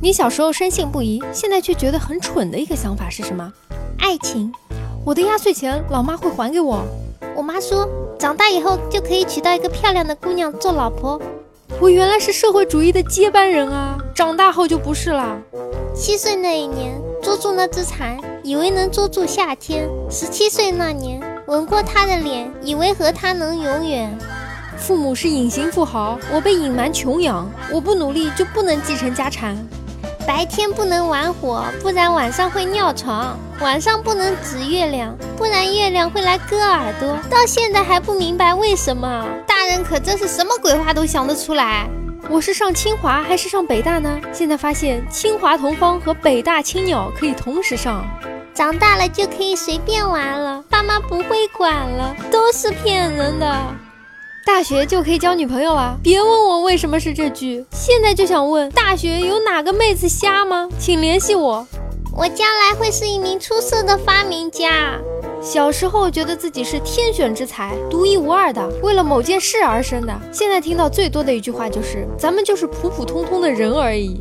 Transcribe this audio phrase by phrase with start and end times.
[0.00, 3.52] 你小时候深信不疑，现在却觉得很蠢的一个想法是什么？
[3.98, 4.52] 爱情。
[5.04, 6.84] 我的压岁钱，老妈会还给我。
[7.34, 11.20] 我妈说，长大以后就可以娶到一个漂亮的姑娘做老婆。
[11.80, 15.36] 我原来是社会主义的接班人啊，长大后就不是了。
[15.96, 19.88] 七岁那一年，捉住那只蝉，以为能捉住夏天。
[20.08, 24.16] 十七岁那年，吻过她的脸，以为和她能永远。
[24.76, 27.50] 父母是隐形富豪，我被隐瞒穷养。
[27.72, 29.58] 我不努力就不能继承家产。
[30.28, 37.18] 白天不能玩火，不然晚上会尿床；晚上不能指月亮，不然月亮会来割耳朵。
[37.30, 39.24] 到现在还不明白为什么？
[39.46, 41.88] 大人可真是什么鬼话都想得出来。
[42.28, 44.20] 我是上清华还是上北大呢？
[44.30, 48.04] 现在发现清华同方和北大青鸟可以同时上。
[48.52, 53.56] 长大了就可以随便玩了，爸妈不会管了，都是骗人的。
[54.48, 55.94] 大学就可以交女朋友啊？
[56.02, 60.66] 别问我为什么是这句，现在就想问：大学有哪个妹子瞎吗？
[60.78, 61.64] 请联系我，
[62.16, 64.98] 我将来会是一名出色的发明家。
[65.42, 70.18] 小时候觉得自己是天选之才，独一无二的，为了某件事而生的。
[70.32, 74.18] 现在听到最多的一句话就是：咱们就是普普通通的人而已。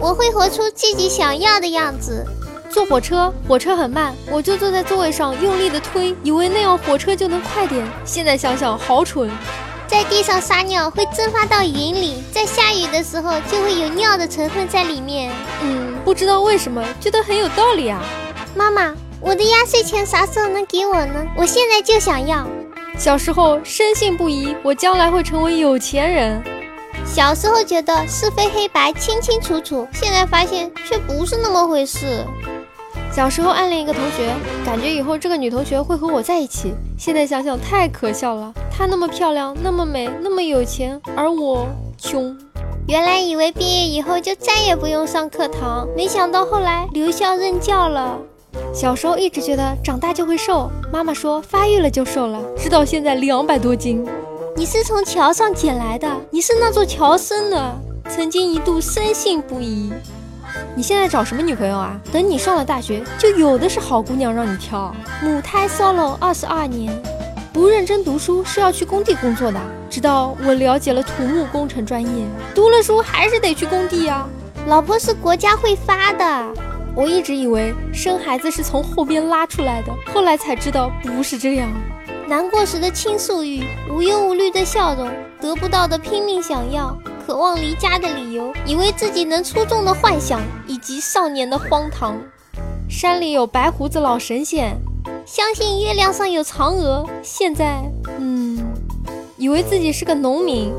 [0.00, 2.26] 我会活出自己想要的样子。
[2.70, 7.84] 坐火车，火车很慢，我就坐在座位上用力的推，以为那样火车就能快点。
[8.04, 9.28] 现在想想好蠢。
[9.88, 15.32] 在地上撒尿会蒸发到云里，在下雨的时候就会有尿的成分在里面。
[15.62, 18.00] 嗯，不知道为什么觉得很有道理啊。
[18.54, 21.26] 妈妈，我的压岁钱啥时候能给我呢？
[21.36, 22.46] 我现在就想要。
[22.96, 26.40] 小时候深信不疑，我将来会成为有钱人。
[27.04, 32.24] 小时候觉得是非黑白清清楚楚，现在发现却不是那么回事。
[33.12, 34.32] 小时候暗恋一个同学，
[34.64, 36.72] 感觉以后这个女同学会和我在一起。
[36.96, 41.66] 现在想想太可笑了，她那么漂亮，那么美，那么有钱，而我
[41.98, 42.36] 穷。
[42.86, 48.16] 原来以为毕业以后就再也不用上课堂，没想到后来留校任教了。
[48.72, 54.06] 小时候一直觉得长大就会瘦，妈妈说发育了就瘦了，直到现在两百多斤。
[54.56, 57.76] 你是从桥上捡来的，你是那座桥生的，
[58.08, 59.92] 曾经一度深信不疑。
[60.74, 62.00] 你现在找什么女朋友啊？
[62.12, 64.94] 等你上了大学，就有的是好姑娘让你挑。
[65.22, 66.92] 母胎 solo 二十二年，
[67.52, 69.60] 不认真读书是要去工地工作的。
[69.90, 72.24] 直到我了解了土木工程专业，
[72.54, 74.26] 读了书还是得去工地呀。
[74.66, 76.46] 老婆是国家会发的，
[76.94, 81.68] 我一直以为生孩子是从后边拉出来的，后来才知道不是这样。
[82.28, 86.96] 难过时的倾诉欲，无忧无虑的笑容，得不到的拼命想要。
[87.30, 92.18] 渴望离家的理由，以为自己能出众的幻想，以及少年的荒唐。
[92.88, 94.76] 山里有白胡子老神仙，
[95.24, 97.08] 相信月亮上有嫦娥。
[97.22, 97.84] 现在，
[98.18, 98.58] 嗯，
[99.36, 100.72] 以为自己是个农民。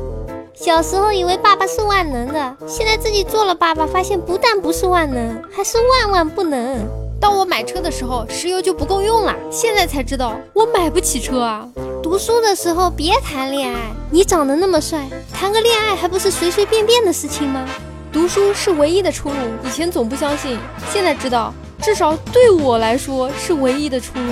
[0.52, 6.86] 小时候以为爸爸是万能的，现在自己做了爸爸，发现不但不是万能，还是万万不能。
[7.18, 9.34] 当我买车的时候，石油就不够用了。
[9.50, 11.66] 现在才知道，我买不起车啊。
[12.12, 13.80] 读书的时候别谈恋爱，
[14.10, 17.66] 你长得那么帅，谈个恋爱还不是随随便便的事情吗？
[18.12, 20.58] 读书是唯一的出路，以前总不相信，
[20.92, 24.30] 现在知道，至少对我来说是唯一的出路。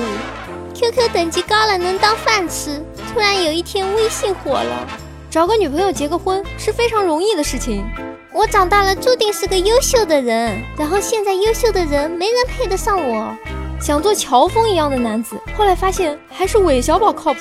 [0.74, 4.86] QQ 等级高了能当饭吃，突然有一天微信火了，
[5.30, 7.82] 找个女朋友结个婚是非常容易的事情。
[8.30, 13.34] 我长大了注定是个优秀的人，然后现在优秀的人没人配得上我。
[13.80, 17.40] 想做乔峰一样的男子，后来发现还是韦小宝靠谱。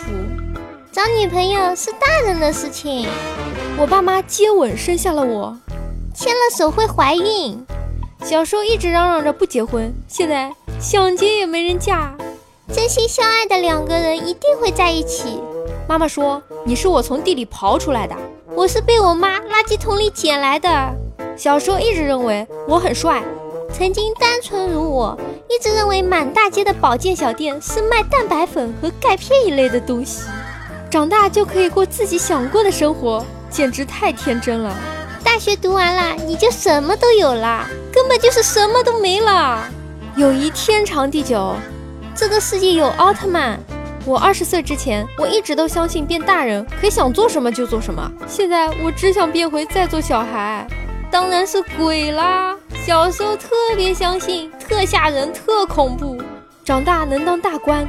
[0.90, 3.08] 找女朋友是大人的事情。
[3.78, 5.58] 我爸妈接吻生下了我，
[6.16, 7.66] 牵了手会怀孕。
[8.24, 12.16] 小时候一直嚷嚷着不结婚，现在想结也没人嫁。
[12.72, 15.42] 真心相爱的两个人一定会在一起。
[15.90, 18.16] 妈妈说你是我从地里刨出来的，
[18.56, 20.70] 我是被我妈垃圾桶里捡来的。
[21.36, 23.22] 小时候一直认为我很帅。
[23.72, 25.16] 曾经单纯如我，
[25.50, 30.30] 一直认为满大街的保健小店是卖蛋白粉和钙片一类的东西。
[30.92, 34.72] 长大就可以过自己想过的生活，简直太天真了。
[35.24, 39.68] 大学读完了，你就什么都有了，根本就是什么都没了。
[40.16, 41.56] 友谊天长地久，
[42.14, 43.60] 这个世界有奥特曼。
[44.06, 48.12] 我二十岁之前，我一直都相信变大人可以想做什么就做什么。
[48.28, 50.68] 现在我只想变回再做小孩，
[51.10, 52.56] 当然是鬼啦。
[52.90, 56.18] 小时候特别相信，特吓人，特恐怖。
[56.66, 57.88] 长大能当大官，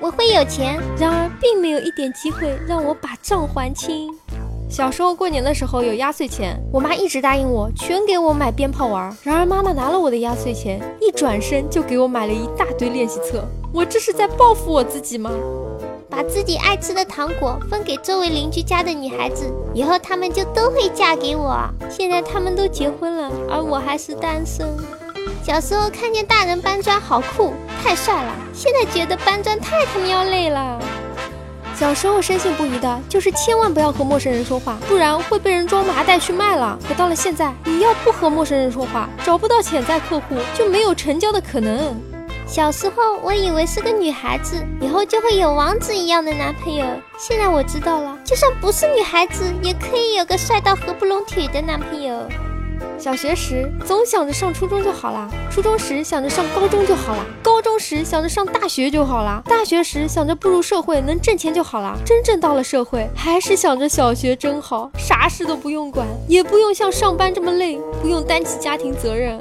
[0.00, 0.76] 我会有钱。
[0.98, 4.12] 然而，并没有一点机会让我把账还清。
[4.68, 9.16] 小时候过年的时候有压岁钱，我妈一直答应我全给我买鞭炮玩。
[9.22, 13.44] 然而，妈妈拿了我的压岁钱，一转身就给我买了一大堆练习册。
[13.72, 15.30] 我这是在报复我自己吗？
[16.10, 21.56] 把自己爱吃的糖果分给周围邻居家的女孩子，以后她们就都会嫁给我。
[21.88, 24.66] 现在他们都结婚了，而我还是单身。
[25.42, 30.78] 小时候看见大人搬砖好酷，太帅了，现在觉得搬砖太他喵累了。
[31.74, 36.78] 小时候深信不疑的就是千万不要和陌生人说话，不然会被人装麻袋去卖了。
[36.86, 41.94] 可到了现在，你要不和陌生人说话，找不到潜在客户，就没有成交的可能。
[42.50, 46.84] 小时候我以为是个女孩子，以后就会有王子一样的男朋友。
[47.16, 52.26] 现在我知道了，就算不是女孩子，也可以有个帅到合不拢腿的男朋友。
[52.98, 61.96] 小学时总想着上初中就好啦，初中时想着上高中就好啦，高中时想着上大学就好啦，大学时想着步入社会能挣钱就好啦。
[62.04, 69.40] 真正到了社会，还是想着小学真好，啥事都不用管，也不用像上班这么累，不用担起家庭责任。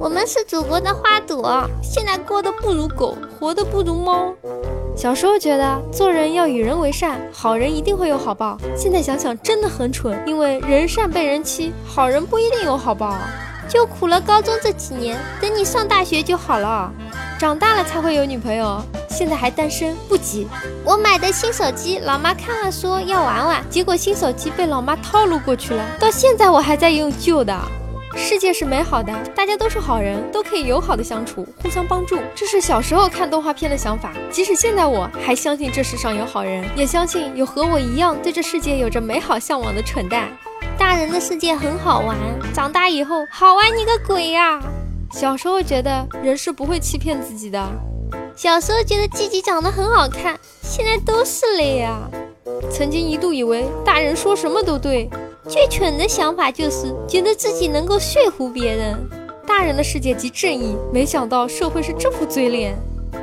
[0.00, 4.32] 我们是祖国的花朵，现在过得不如狗，活得不如猫。
[4.96, 8.56] 小时候觉得做人要与人为善，好人一定会有好报。
[8.76, 13.16] 现在想想真的很蠢，因为人善被人欺，好人不一定有好报。
[13.68, 16.92] 就苦了高中这几年，等你上大学就好了。
[17.36, 18.80] 长大了才会有女朋友，
[19.10, 20.46] 现在还单身，不急。
[20.84, 27.52] 我买的新手机，老妈看了说要玩玩，结果新手机被老妈套路过去了，到现在我还在用旧的。
[28.20, 32.18] 世界是美好的，大家都是好人，都可以友好的相处，互相帮助。
[32.34, 34.12] 这是小时候看动画片的想法。
[34.30, 40.28] 即使现在我还相信这世上有好人，也相信有和我一样对这世界有着美好向往的蠢蛋。
[40.76, 42.16] 大人的世界很好玩，
[42.52, 44.60] 长大以后好玩你个鬼呀！
[45.12, 47.66] 小时候觉得人是不会欺骗自己的，
[48.36, 51.98] 小时候觉得自己长得很好看，现在都是了呀。
[52.70, 55.08] 曾经一度以为大人说什么都对。
[55.48, 58.94] 最蠢的想法就是觉得自己能够说服别人。
[59.46, 62.76] 大人的世界即正义，没想到社会是这副嘴脸。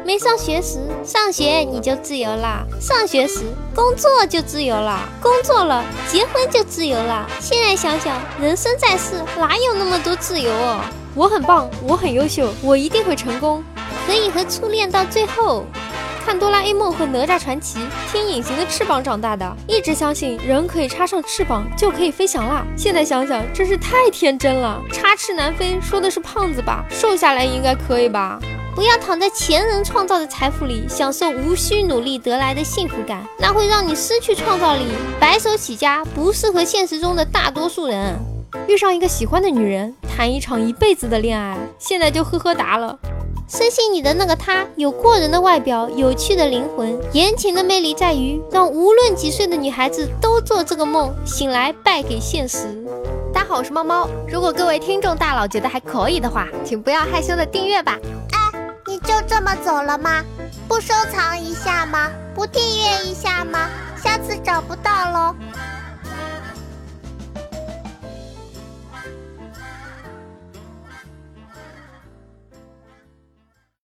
[0.03, 3.41] 没上学时，上学你就自由啦；上学时，
[3.75, 7.29] 工作就自由了；工作了，结婚就自由了。
[7.39, 10.81] 现在想想，人生在世，哪有那么多自由哦？
[11.13, 13.63] 我很棒，我很优秀，我一定会成功，
[14.07, 15.63] 可以和初恋到最后。
[16.25, 17.77] 看哆啦 A 梦和哪吒传奇，
[18.11, 22.65] 听隐形的翅膀长大的，一直相信人可以插上翅膀就可以飞翔啦。
[22.75, 24.81] 现在想想真是太天真了。
[24.91, 26.83] 插翅难飞说的是胖子吧？
[26.89, 28.39] 瘦下来应该可以吧？
[28.73, 34.87] 不要躺在前人创造的财富里，享受无需努力得来的幸福感，那会让你失去创造力，
[35.19, 38.15] 白手起家，不适合现实中的大多数人。
[38.67, 42.97] 遇上一个喜欢的女人，谈一场一辈子的恋爱，现在就呵呵哒了。
[43.47, 52.83] 深信你的那个他有过人的外表，有趣的灵魂，言情的魅力在于让无论几岁的女孩子都做这个梦，醒来败给现实。
[53.31, 54.09] 大家好，我是猫猫。
[54.27, 57.99] 如果各位听众大佬觉得还可以的话，请不要害羞的订阅吧。
[58.31, 60.23] 哎，你就这么走了吗？
[60.67, 62.09] 不收藏一下吗？
[62.33, 63.69] 不订阅一下吗？
[64.03, 65.35] 下次找不到喽。